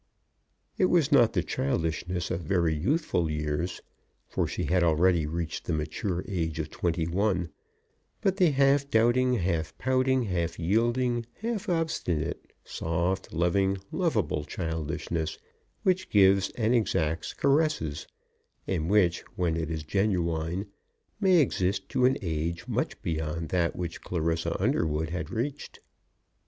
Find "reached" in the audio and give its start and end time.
5.27-5.65, 25.29-25.79